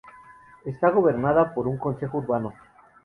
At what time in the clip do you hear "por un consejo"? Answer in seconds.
1.53-2.17